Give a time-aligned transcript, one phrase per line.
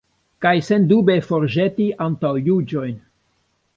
[0.45, 2.97] Kaj sendube forjeti antaŭjuĝojn.